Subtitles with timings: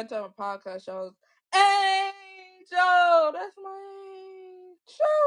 [0.00, 1.12] Go to Down Podcast shows.
[1.54, 5.20] Angel, that's my show.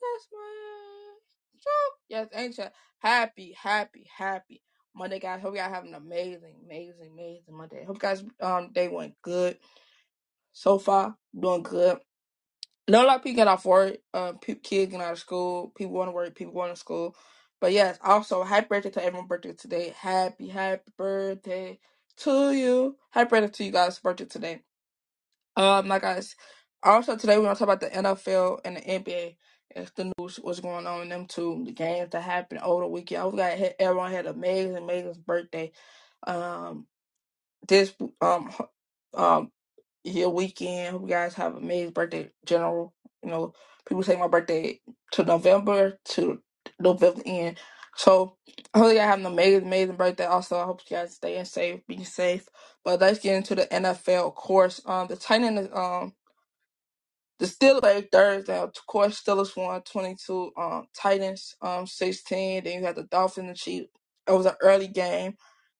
[0.00, 1.14] That's my
[1.54, 1.90] angel.
[2.08, 2.68] Yes, Angel.
[2.98, 4.62] Happy, happy, happy
[4.94, 5.40] Monday, guys.
[5.40, 7.84] Hope guys have an amazing, amazing, amazing Monday.
[7.84, 9.58] Hope you guys um day went good
[10.52, 11.16] so far.
[11.38, 11.98] Doing good.
[12.88, 13.96] Know a lot of people get off work.
[14.12, 15.72] Pe- kids getting out of school.
[15.76, 16.34] People want to work.
[16.36, 17.16] People going to school.
[17.60, 19.94] But yes, also happy birthday to everyone birthday today.
[19.98, 21.78] Happy, happy birthday
[22.18, 22.96] to you.
[23.10, 24.62] Happy birthday to you guys' birthday today.
[25.56, 26.36] Um, like guys,
[26.82, 29.36] also today we're gonna talk about the NFL and the NBA.
[29.70, 32.88] It's the news what's going on in them two, the games that happened over the
[32.88, 33.22] weekend.
[33.22, 35.72] Hope got everyone had amazing, amazing birthday.
[36.26, 36.86] Um,
[37.68, 38.52] this um
[39.14, 39.52] um
[40.04, 40.92] year weekend.
[40.92, 42.94] Hope you guys have amazing birthday, general.
[43.22, 43.54] You know,
[43.86, 44.80] people say my birthday
[45.12, 46.42] to November to
[46.80, 47.58] November end.
[47.96, 48.36] So
[48.74, 50.26] I hope you guys have an amazing, amazing birthday.
[50.26, 52.48] Also, I hope you guys staying safe, being safe.
[52.84, 54.28] But let's get into the NFL.
[54.28, 56.14] Of course, um, the Titans, um,
[57.40, 58.58] the Steelers played Thursday.
[58.58, 60.52] Of course, Steelers won twenty two.
[60.58, 62.64] Um, Titans, um, sixteen.
[62.64, 63.88] Then you had the Dolphins and Chiefs.
[64.28, 65.36] It was an early game.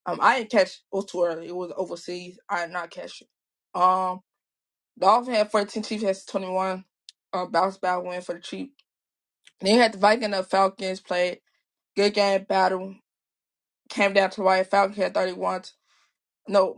[0.07, 0.69] Um, I didn't catch.
[0.71, 1.49] It was too early.
[1.49, 2.39] It was overseas.
[2.49, 3.29] I did not catch it.
[3.81, 4.21] Um,
[4.99, 6.85] Dolphins had 14, Chiefs had 21.
[7.33, 8.73] Uh, bounce back win for the Chiefs.
[9.61, 11.41] Then you had the Vikings and the Falcons played.
[11.97, 12.97] Good game, battle.
[13.91, 14.65] Came down to the wire.
[14.65, 15.65] Falcons had 31.
[16.49, 16.77] No,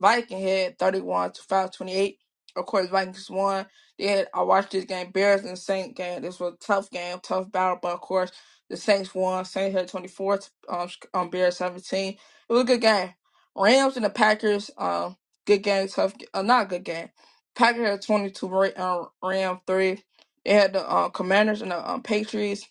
[0.00, 2.18] Viking had 31 to 528.
[2.56, 3.66] Of course, Vikings won.
[3.98, 6.22] Then I watched this game, Bears and Saints game.
[6.22, 8.32] This was a tough game, tough battle, but of course,
[8.70, 9.46] the Saints won.
[9.46, 12.14] Saints had 24, to, um, um, Bears 17.
[12.14, 12.18] It
[12.52, 13.14] was a good game.
[13.56, 17.10] Rams and the Packers, um, good game, tough, uh, not good game.
[17.56, 20.04] Packers had 22, Ra- uh, Ram 3.
[20.44, 22.68] They had the uh, Commanders and the um, Patriots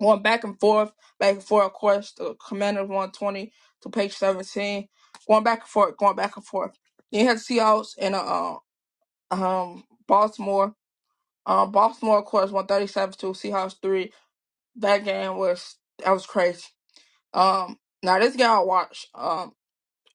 [0.00, 1.66] going back and forth, back and forth.
[1.66, 4.88] Of course, the commander won 20 to page 17.
[5.28, 6.72] Going back and forth, going back and forth.
[7.12, 8.56] Then you had the Seahawks and uh,
[9.30, 10.74] um Baltimore.
[11.46, 14.12] Um, Baltimore, of course, 137 to Seahawks 3.
[14.76, 16.64] That game was that was crazy.
[17.34, 19.08] Um, now this game I watched.
[19.14, 19.52] Um,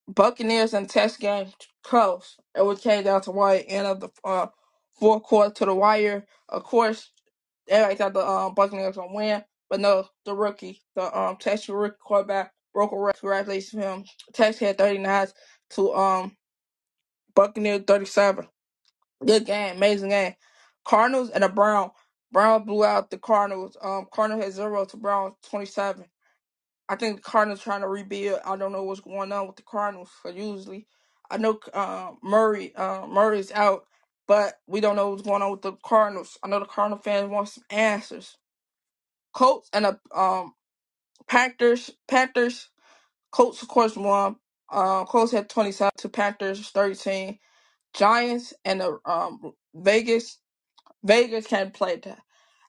[0.08, 1.48] Buccaneers and Test game
[1.84, 2.38] close.
[2.56, 4.48] It was came down to wire end of the uh
[5.00, 6.26] fourth quarter to the wire.
[6.50, 7.12] Of course,
[7.68, 11.98] everybody thought the um, Buccaneers gonna win, but no, the rookie, the um Texas rookie
[12.02, 13.20] quarterback broke a record.
[13.22, 14.06] Congratulations to him.
[14.34, 15.28] Texas had 39
[15.72, 16.38] to um
[17.36, 18.48] Buccaneers 37.
[19.26, 20.36] Good game, amazing game.
[20.86, 21.92] Cardinals and the Brown.
[22.32, 23.78] Brown blew out the Cardinals.
[23.82, 26.06] Um, Cardinals had zero to Brown 27.
[26.90, 28.42] I think the Cardinals trying to rebuild.
[28.46, 30.12] I don't know what's going on with the Cardinals.
[30.24, 30.88] Cause usually,
[31.32, 33.86] I know uh, Murray uh, Murray's out,
[34.28, 36.38] but we don't know what's going on with the Cardinals.
[36.44, 38.38] I know the Cardinal fans want some answers.
[39.40, 40.54] Colts and the um,
[41.28, 41.92] Panthers.
[42.10, 42.70] Panthers.
[43.32, 44.38] Colts of course won.
[44.72, 47.40] Uh, Colts had twenty seven to Panthers thirteen.
[47.96, 50.40] Giants and the um, Vegas.
[51.04, 52.20] Vegas can't play that.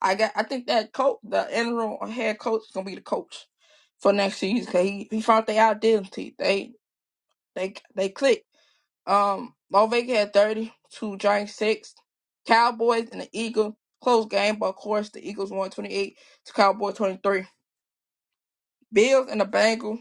[0.03, 0.33] I got.
[0.37, 3.47] I think that coach, the interim head coach, is gonna be the coach
[4.01, 6.35] for next season because he he found their identity.
[6.39, 6.73] They
[7.57, 8.47] they they clicked.
[9.07, 11.95] Um, Las Vegas had thirty two Giants six.
[12.47, 16.53] Cowboys and the Eagles close game, but of course the Eagles won twenty eight to
[16.55, 17.47] Cowboy twenty three.
[18.93, 20.01] Bills and the Bengals.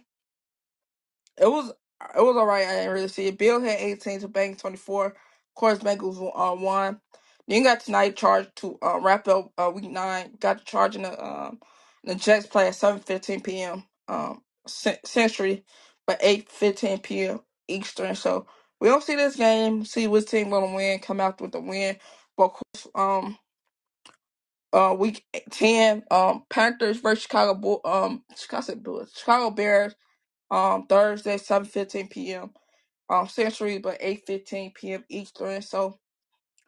[1.38, 1.70] It was
[2.16, 2.68] it was alright.
[2.68, 3.38] I didn't really see it.
[3.38, 5.08] Bill had 18 to Bengals 24.
[5.08, 5.14] Of
[5.56, 7.02] course, Bengals uh, won.
[7.48, 10.32] Then got tonight charged to uh, wrap up uh, week nine.
[10.40, 11.60] Got the charge in the um
[12.04, 13.84] the Jets play at 7:15 p.m.
[14.08, 15.64] um cen- Century,
[16.08, 17.42] but 8:15 p.m.
[17.68, 18.16] Eastern.
[18.16, 18.48] So
[18.82, 19.86] we don't see this game.
[19.86, 21.00] See which team gonna win.
[21.00, 21.98] Come out with the win.
[22.38, 23.38] But of course, um
[24.74, 29.96] uh week 10 um Panthers versus Chicago Bull um Chicago Bulls Chicago Bears
[30.52, 32.52] um Thursday 7:15 p.m.
[33.10, 35.06] um Century but 8:15 p.m.
[35.10, 35.62] Eastern.
[35.62, 36.00] So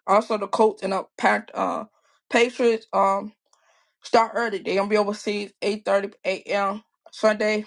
[0.07, 1.86] also the Colts and the Pack uh
[2.30, 3.33] Patriots um
[4.04, 4.59] start early.
[4.59, 6.83] They're gonna be overseas 8:30 a.m.
[7.12, 7.65] Sunday.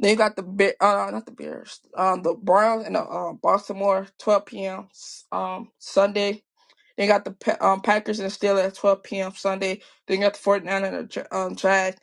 [0.00, 3.34] Then you got the Bear uh not the Bears um the Browns and the uh,
[3.34, 4.88] Baltimore 12 p.m.
[5.32, 6.44] um Sunday.
[6.98, 9.32] Then you got the um, Packers and Steelers at 12 p.m.
[9.36, 9.82] Sunday.
[10.08, 11.98] Then you got the 49 and the um, Jags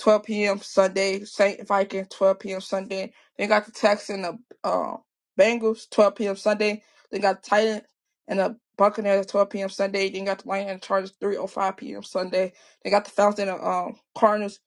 [0.00, 0.60] 12 p.m.
[0.60, 1.24] Sunday.
[1.24, 2.62] Saint Vikings 12 p.m.
[2.62, 3.14] Sunday.
[3.38, 4.98] Then you got the Texans and the uh,
[5.40, 6.36] Bengals 12 p.m.
[6.36, 6.84] Sunday.
[7.12, 7.82] Then got the Titans
[8.28, 9.70] and the Buccaneers at 12 p.m.
[9.70, 10.10] Sunday.
[10.10, 12.04] Then got the Lions and Chargers 3:05 p.m.
[12.04, 12.54] Sunday.
[12.84, 14.60] They got the Falcons and the um, Cardinals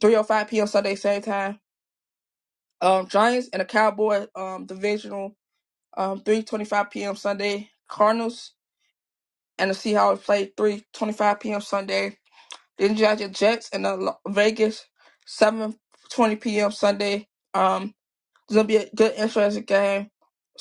[0.00, 0.68] 3:05 p.m.
[0.68, 1.60] Sunday same time.
[2.82, 5.36] Um, Giants and the Cowboys um, divisional
[5.96, 7.16] um, 3:25 p.m.
[7.16, 7.70] Sunday.
[7.88, 8.52] Cardinals
[9.60, 11.62] and the Seahawks play 3:25 p.m.
[11.62, 12.18] Sunday.
[12.78, 14.86] Then you got your Jets and the Vegas
[15.28, 16.72] 7:20 p.m.
[16.72, 17.28] Sunday.
[17.54, 17.94] Um,
[18.48, 20.10] it's gonna be a good, interesting game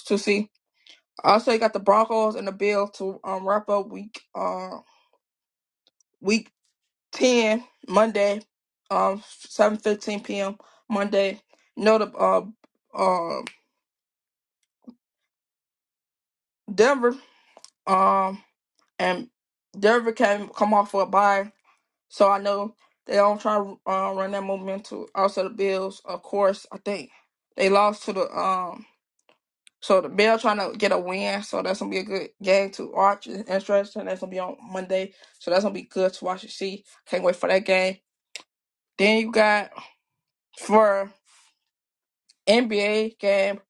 [0.07, 0.49] to see.
[1.23, 4.79] Also, you got the Broncos and the Bills to um wrap up week uh
[6.21, 6.51] week
[7.13, 8.41] ten Monday,
[8.91, 10.57] um seven fifteen p.m.
[10.89, 11.41] Monday.
[11.77, 12.43] You know the uh
[12.97, 13.43] uh
[16.73, 17.15] Denver
[17.87, 18.43] um
[18.99, 19.29] and
[19.79, 21.51] Denver can come off for a bye,
[22.09, 22.75] so I know
[23.07, 25.07] they don't try to uh, run that momentum.
[25.15, 27.11] Also, the Bills, of course, I think
[27.57, 28.81] they lost to the um
[29.81, 32.71] So the Bell trying to get a win, so that's gonna be a good game
[32.71, 33.27] to watch.
[33.27, 34.05] It's interesting.
[34.05, 36.83] That's gonna be on Monday, so that's gonna be good to watch and see.
[37.05, 37.97] Can't wait for that game.
[38.97, 39.71] Then you got
[40.59, 41.11] for
[42.47, 43.61] NBA game.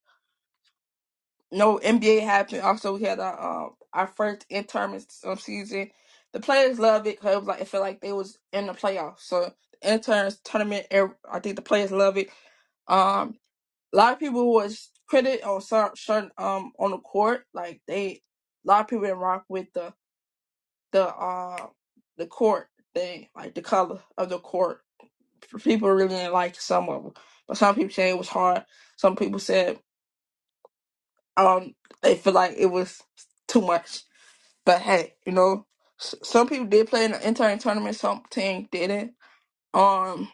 [1.52, 2.62] No NBA happened.
[2.64, 5.92] Also, we had a uh, our first intern of season.
[6.34, 8.74] The players loved it because it was like it felt like they was in the
[8.74, 9.22] playoffs.
[9.22, 10.88] So the interns tournament,
[11.32, 12.30] I think the players love it.
[12.88, 13.38] Um,
[13.94, 17.46] a lot of people was credit on certain, um on the court.
[17.54, 18.22] Like they,
[18.66, 19.94] a lot of people didn't rock with the
[20.94, 21.68] the uh
[22.18, 24.82] the court thing, like the color of the court.
[25.64, 27.14] People really didn't like some of them,
[27.48, 28.66] but some people say it was hard.
[28.98, 29.80] Some people said
[31.38, 33.02] um they feel like it was
[33.50, 34.04] too much.
[34.66, 35.66] But hey, you know,
[36.00, 37.96] some people did play in the intern tournament.
[37.98, 39.14] Some team didn't.
[39.74, 40.32] Um,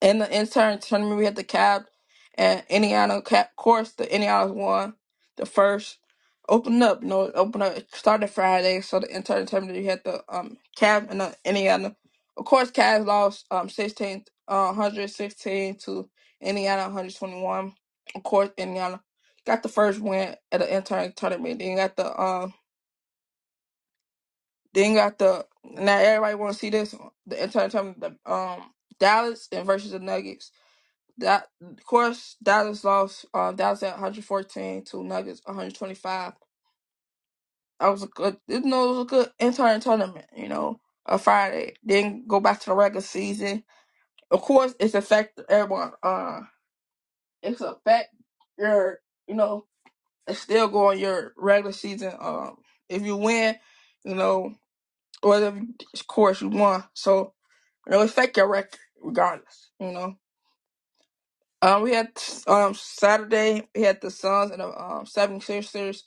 [0.00, 1.84] in the intern tournament, we had the Cab
[2.36, 3.22] and Indiana.
[3.22, 4.94] Cap, of course, the Indiana's won
[5.36, 5.98] the first.
[6.48, 7.74] Open up, no, open up.
[7.94, 11.96] Started Friday, so the intern tournament you had the um Cab and the Indiana.
[12.36, 16.08] Of course, Cavs lost um 16, uh, 116 to
[16.40, 17.74] Indiana 121.
[18.14, 19.02] Of course, Indiana
[19.46, 21.60] got the first win at the intern tournament.
[21.60, 22.54] Then got the um,
[24.74, 26.94] then got the now everybody want to see this
[27.26, 28.00] the intern tournament.
[28.00, 30.52] The um Dallas and versus the Nuggets.
[31.18, 33.26] That of course Dallas lost.
[33.34, 36.34] Um, Dallas at 114 to Nuggets 125.
[37.80, 38.38] That was a good.
[38.48, 40.26] You know, it was a good entire tournament.
[40.36, 41.74] You know, a Friday.
[41.84, 43.64] Then go back to the regular season.
[44.30, 45.92] Of course, it's affect everyone.
[46.02, 46.42] Uh,
[47.42, 48.14] it's affect
[48.58, 49.00] your.
[49.32, 49.66] You know,
[50.28, 52.14] it's still going your regular season.
[52.20, 52.58] Um,
[52.88, 53.56] if you win,
[54.04, 54.54] you know,
[55.22, 56.84] whether of course you won.
[56.94, 57.34] So
[57.86, 59.70] you know, affect your record regardless.
[59.80, 60.16] You know.
[61.62, 62.10] Um, we had
[62.46, 63.68] um Saturday.
[63.74, 66.02] We had the Suns and the um 76ers.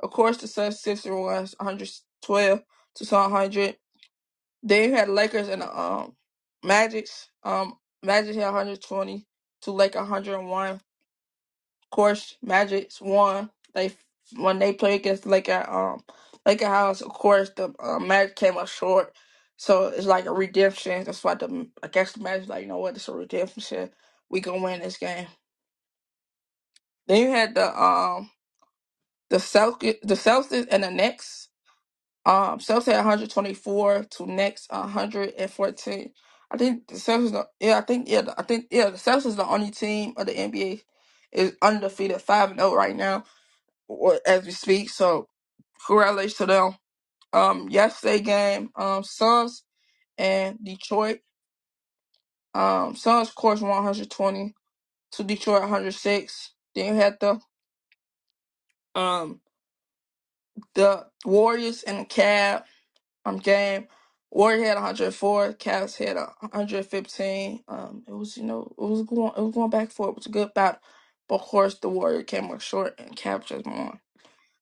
[0.00, 2.62] Of course, the Suns Sixers was 112
[2.96, 3.76] to 100.
[4.62, 6.16] Then you had Lakers and the um
[6.64, 7.30] Magics.
[7.44, 7.74] Um,
[8.04, 9.26] Magic had 120
[9.62, 10.80] to Lakers 101.
[11.92, 13.50] Of course, Magic's won.
[13.74, 13.92] They
[14.36, 16.02] when they played against Laker um
[16.46, 17.00] Laker House.
[17.02, 19.14] Of course, the um, Magic came up short.
[19.56, 21.04] So it's like a redemption.
[21.04, 23.90] That's why the I guess the Magic like you know what it's a redemption.
[24.30, 25.28] We gonna win this game.
[27.08, 28.30] Then you had the um
[29.30, 31.48] the Celtics, the Celtics and the Knicks.
[32.26, 36.12] Um, Celtics had 124 to Knicks 114.
[36.50, 39.46] I think the Celtics, yeah, I think yeah, I think yeah, the Celtics is the
[39.46, 40.82] only team of the NBA
[41.32, 43.24] is undefeated, five and zero right now,
[44.26, 44.90] as we speak.
[44.90, 45.28] So
[45.86, 46.76] congratulations to them.
[47.32, 49.64] Um, yesterday game, um, Suns
[50.18, 51.20] and Detroit.
[52.54, 54.54] Um, Suns of course 120
[55.12, 56.52] to Detroit 106.
[56.74, 57.40] Then you had the
[59.00, 59.40] um
[60.74, 62.62] the Warriors and the Cavs.
[63.26, 63.88] um game.
[64.32, 67.64] Warrior had 104, Cavs had 115.
[67.68, 70.10] Um, it was you know it was going it was going back and forth.
[70.12, 70.80] It was a good battle,
[71.30, 73.90] of course the Warrior came up short and just won.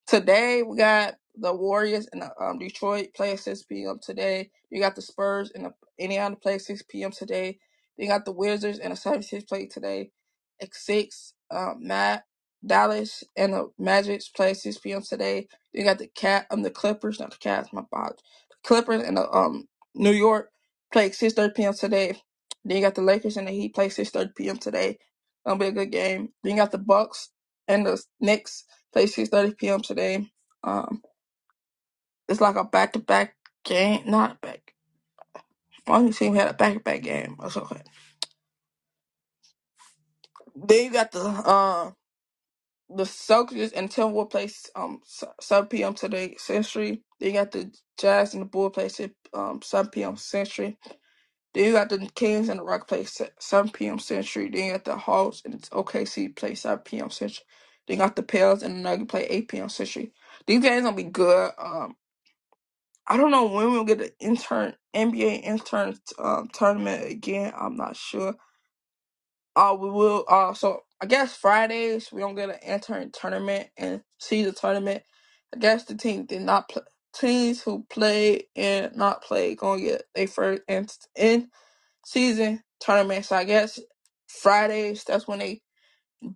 [0.06, 4.00] Today we got the Warriors and the um, Detroit play at 6 p.m.
[4.02, 4.50] today.
[4.70, 7.12] You got the Spurs and the Indiana play at 6 p.m.
[7.12, 7.58] today.
[7.98, 10.12] You got the Wizards and the 76 play today
[10.62, 11.34] at 6.
[11.52, 12.24] Um, Matt
[12.66, 15.02] Dallas and the Magic play at 6 p.m.
[15.02, 15.48] today.
[15.72, 18.14] You got the cat um the Clippers, not the Cats, my bad.
[18.66, 20.50] Clippers and the um New York
[20.92, 21.74] play at 6:30 p.m.
[21.74, 22.18] today.
[22.66, 24.58] Then you got the Lakers and the Heat play 6:30 p.m.
[24.58, 24.98] today.
[25.46, 26.30] Gonna be a good game.
[26.42, 27.30] Then you got the Bucks
[27.68, 29.80] and the Knicks Play six thirty p.m.
[29.82, 30.26] today.
[30.64, 31.02] Um,
[32.28, 34.74] it's like a back to back game, not back.
[35.88, 37.36] Only team had a back to back game.
[37.40, 37.82] That's okay.
[40.56, 41.92] Then you got the uh,
[42.90, 45.94] the Celtics and Timberwolves play um s- 7 p.m.
[45.94, 47.02] today Century.
[47.20, 48.90] Then you got the Jazz and the Bulls play
[49.34, 50.16] um 7 p.m.
[50.16, 50.78] Century.
[51.54, 54.00] Then you got the Kings and the Rock play se- 7 p.m.
[54.00, 54.50] Century.
[54.50, 57.10] Then you got the Hawks and it's OKC play 7 p.m.
[57.10, 57.44] Century.
[57.88, 59.70] Then you got the Pels and the Nuggets play 8 p.m.
[59.70, 60.12] Century.
[60.46, 61.52] These games gonna be good.
[61.58, 61.96] Um,
[63.06, 67.52] I don't know when we'll get the intern NBA intern um tournament again.
[67.58, 68.34] I'm not sure.
[69.56, 70.24] Uh, we will.
[70.28, 75.02] Uh, so I guess Fridays we don't get an intern tournament and see the tournament.
[75.54, 76.82] I guess the team did not play.
[77.14, 81.50] Teams who play and not play gonna get their first in, in
[82.06, 83.26] season tournament.
[83.26, 83.80] So I guess
[84.28, 85.62] Fridays that's when they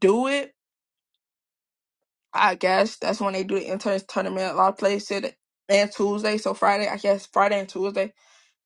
[0.01, 0.55] do it.
[2.35, 4.53] I guess that's when they do the intern tournament.
[4.55, 5.35] A lot of places said
[5.69, 6.39] and Tuesday.
[6.39, 8.05] So Friday, I guess Friday and Tuesday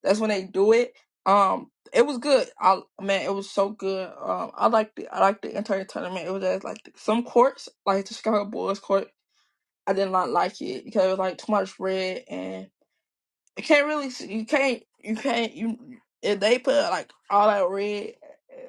[0.04, 0.94] That's when they do it.
[1.26, 2.48] Um, it was good.
[2.60, 4.10] I man, it was so good.
[4.22, 6.28] Um, I like the I like the entire tournament.
[6.28, 9.08] It was at like some courts, like the Chicago Bulls court.
[9.86, 12.68] I did not like it because it was like too much red, and
[13.58, 15.78] you can't really see, you can't you can't you
[16.22, 18.14] if they put like all that red,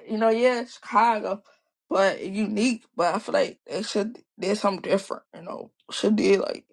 [0.09, 1.43] you know, yeah, Chicago,
[1.89, 2.85] but unique.
[2.97, 5.23] But I feel like they should did something different.
[5.35, 6.65] You know, should did like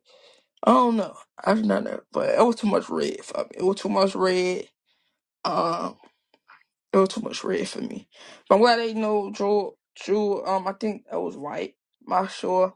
[0.65, 1.17] I don't know.
[1.45, 3.51] I don't know, but it was too much red for me.
[3.59, 4.69] It was too much red.
[5.45, 5.91] Um.
[6.93, 8.09] It was too much red for me.
[8.49, 9.75] But I'm glad they know Drew.
[9.97, 10.47] Drew.
[10.47, 11.77] Um, I think that was white.
[12.07, 12.75] Not sure.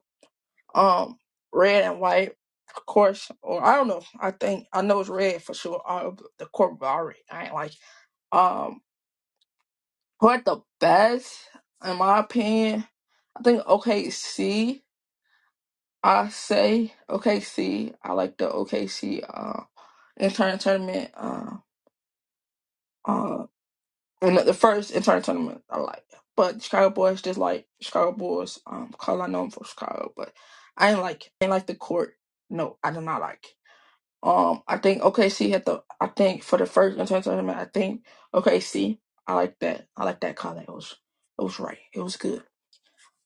[1.54, 2.34] Red and white,
[2.76, 3.32] of course.
[3.42, 4.02] Or I don't know.
[4.20, 5.82] I think I know it's red for sure.
[5.88, 7.20] Uh, the corporate already.
[7.32, 7.72] I ain't like.
[8.32, 8.82] Um,
[10.20, 11.34] what the best
[11.84, 12.86] in my opinion?
[13.38, 14.82] I think OKC.
[16.04, 17.94] I say OKC.
[18.02, 19.24] I like the OKC.
[19.28, 19.64] Uh,
[20.20, 21.10] intern tournament.
[21.16, 21.56] Uh,
[23.06, 23.38] uh,
[24.20, 26.02] And the first entire tournament I like.
[26.36, 30.32] But Chicago Boys just like Chicago Bulls, um, cause I know them from Chicago, but
[30.78, 32.14] I ain't like ain't like the court.
[32.50, 33.46] No, I do not like.
[34.22, 38.04] Um, I think OKC had the I think for the first entire tournament, I think
[38.34, 38.98] OKC.
[39.26, 39.86] I like that.
[39.96, 40.58] I like that call.
[40.58, 40.96] It was
[41.38, 41.78] it was right.
[41.94, 42.44] It was good.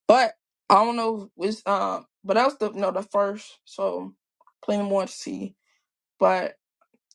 [0.09, 0.35] But
[0.71, 4.15] I don't know was um but that was the no the first, so
[4.65, 5.57] plenty more to see.
[6.21, 6.57] But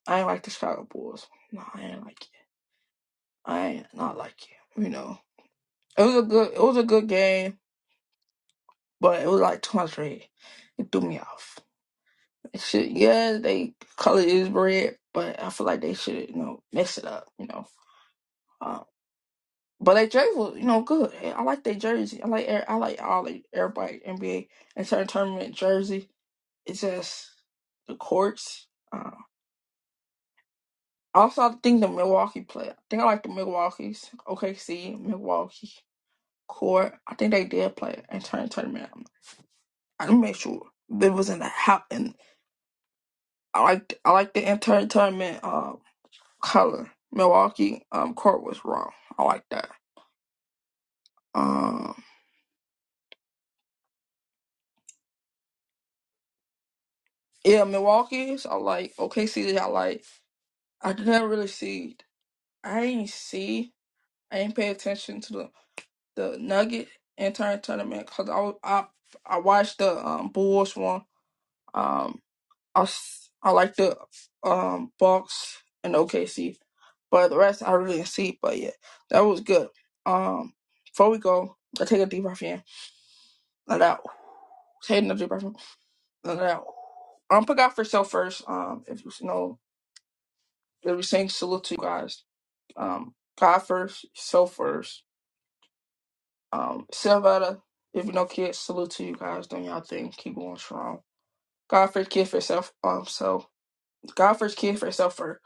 [0.08, 1.28] I ain't like the Chicago Bulls.
[1.52, 2.28] No, I ain't like it.
[3.46, 4.82] I ain't not like it.
[4.84, 5.18] You know.
[5.98, 6.54] It was a good.
[6.54, 7.60] It was a good game,
[9.04, 10.24] but it was like too much red.
[10.80, 11.60] It threw me off.
[12.56, 16.98] Should, yeah, they color is red, but I feel like they should, you know, mix
[16.98, 17.28] it up.
[17.40, 17.68] You know,
[18.62, 18.84] um,
[19.82, 21.12] but their jersey was, you know, good.
[21.24, 22.22] I like their jersey.
[22.24, 22.50] I like.
[22.50, 26.10] I like all the everybody NBA and certain tournament jersey.
[26.66, 27.32] It's just
[27.88, 28.68] the courts.
[28.94, 29.12] Uh,
[31.16, 32.70] also, I think the Milwaukee play.
[32.72, 35.72] I think I like the Milwaukee's OKC Milwaukee
[36.54, 36.96] court.
[37.08, 38.92] I think they did play in turn tournament.
[40.00, 41.84] I didn't make sure they was in the house.
[41.92, 42.16] And
[43.54, 45.80] I like I like the entire tournament um
[46.44, 46.92] color.
[47.12, 48.92] Milwaukee um court was wrong.
[49.18, 49.70] I like that.
[51.36, 52.04] Um
[57.46, 60.06] yeah, Milwaukee's I like OKC I like
[60.82, 61.98] I didn't really see
[62.64, 63.74] I ain't see
[64.32, 65.52] I ain't pay attention to the
[66.16, 68.86] the Nugget entire tournament because I, I
[69.26, 71.04] I watched the um Bulls one.
[71.74, 72.22] Um
[72.76, 73.98] I, s- I like the
[74.44, 76.58] um Bucks and OKC,
[77.12, 78.40] but the rest I really didn't see.
[78.42, 78.72] But yeah,
[79.12, 79.70] that was good.
[80.06, 80.54] Um,
[80.88, 82.64] before we go, I take a deep breath in,
[83.68, 84.02] let out.
[84.84, 85.56] Take another deep breath in,
[86.24, 86.66] let out.
[87.32, 88.44] Um, put God for yourself first.
[88.48, 89.60] Um, if you know,
[90.84, 92.24] if we saying salute to you guys.
[92.78, 95.04] Um, God first, self first.
[96.54, 97.62] Um, Silvetta,
[97.96, 100.14] if you know kids, salute to you guys doing y'all thing.
[100.18, 101.02] Keep going strong.
[101.70, 102.74] God first, kid for yourself.
[102.84, 103.48] Um, so
[104.16, 105.42] God first, kid for yourself first.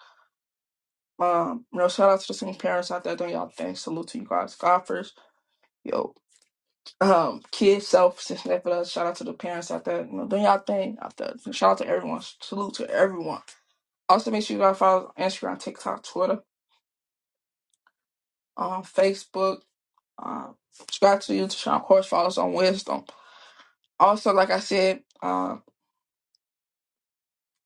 [1.20, 3.76] Um, you know, shout out to the single parents out there doing y'all thing.
[3.76, 4.56] Salute to you guys.
[4.56, 5.20] God first.
[5.84, 6.16] Yo,
[7.02, 8.92] um, kids, self, significant others.
[8.92, 11.34] Shout out to the parents out there, you know, doing y'all thing out there.
[11.52, 12.22] Shout out to everyone.
[12.42, 13.42] Salute to everyone.
[14.10, 16.40] Also, make sure you guys follow Instagram, TikTok, Twitter,
[18.58, 19.60] um, Facebook.
[20.24, 21.80] Um, subscribe to YouTube channel.
[21.82, 23.06] Of course, follow us on Wisdom.
[24.00, 25.64] Also, like I said, um,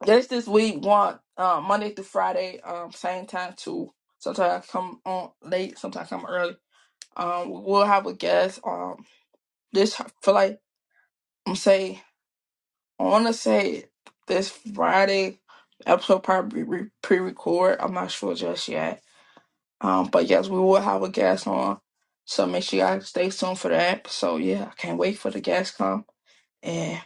[0.05, 3.91] this this week, one uh, Monday through Friday, um, same time too.
[4.19, 6.57] Sometimes I come on late, sometimes I come early.
[7.17, 8.61] Um, we'll have a guest.
[8.65, 9.05] Um,
[9.73, 10.59] this feel like
[11.47, 12.01] I'm say
[12.99, 13.85] I want to say
[14.27, 15.39] this Friday
[15.85, 17.77] episode probably re- pre-record.
[17.79, 19.03] I'm not sure just yet.
[19.81, 21.79] Um, but yes, we will have a guest on.
[22.31, 24.07] So make sure you guys stay tuned for that.
[24.07, 26.05] So yeah, I can't wait for the guests come
[26.63, 27.01] and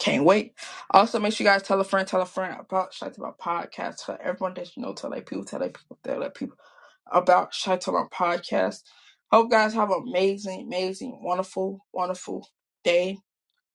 [0.00, 0.54] can't wait.
[0.90, 4.00] Also make sure you guys tell a friend, tell a friend about Chi-Town Podcast.
[4.06, 6.56] For everyone that you know, tell their people, tell their people, tell their people
[7.12, 8.82] about Chi-Town Podcast.
[9.30, 12.48] Hope guys have an amazing, amazing, wonderful, wonderful
[12.84, 13.18] day.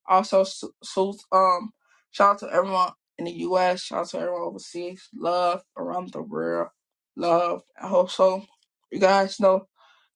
[0.08, 1.72] Also, so, so, um,
[2.12, 3.84] shout out to everyone in the U.S.
[3.84, 5.10] Shout out to everyone overseas.
[5.16, 6.70] Love around the world.
[7.16, 7.64] Love.
[7.82, 8.46] I hope so.
[8.92, 9.68] You guys know,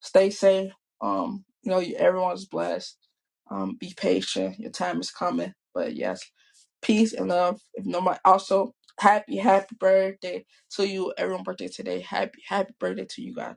[0.05, 0.73] stay safe.
[1.01, 2.97] Um, you know, everyone's blessed.
[3.51, 4.59] Um, be patient.
[4.59, 5.53] Your time is coming.
[5.75, 6.21] But yes,
[6.83, 7.61] peace and love.
[7.75, 11.13] If nobody, also happy, happy birthday to you.
[11.17, 12.01] Everyone birthday today.
[12.01, 13.55] Happy, happy birthday to you guys.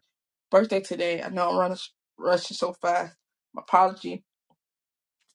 [0.50, 1.22] Birthday today.
[1.22, 1.78] I know I'm running,
[2.18, 3.16] rushing so fast.
[3.54, 4.24] My apology.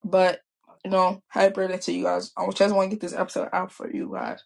[0.06, 0.42] But
[0.86, 2.32] you know, happy birthday to you guys.
[2.38, 4.44] I just want to get this episode out for you guys.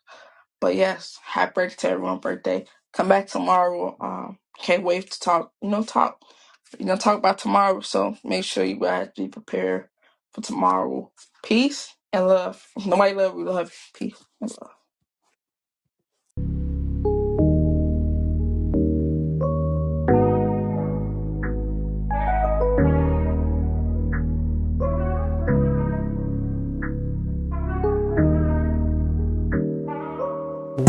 [0.62, 2.66] But yes, happy birthday to everyone's birthday.
[2.94, 3.98] Come back tomorrow.
[4.02, 5.52] Um, can't wait to talk.
[5.62, 6.20] You know, talk.
[6.80, 7.82] You know, talk about tomorrow.
[7.82, 9.90] So make sure you guys be prepared
[10.34, 11.12] for tomorrow.
[11.44, 12.66] Peace and love.
[12.86, 13.74] Nobody love you, love.
[13.96, 14.72] Peace and love.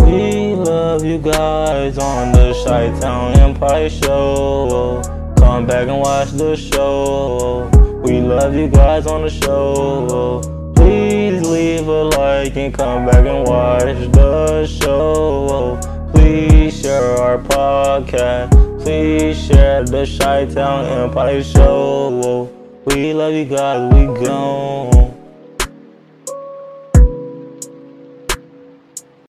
[0.07, 5.18] We love you guys on the Chi Town Empire Show.
[5.49, 7.71] Come back and watch the show.
[8.05, 10.43] We love you guys on the show.
[10.77, 15.81] Please leave a like and come back and watch the show.
[16.13, 18.53] Please share our podcast.
[18.83, 22.53] Please share the Chi Town Empire Show.
[22.85, 23.91] We love you guys.
[23.95, 24.98] We gone.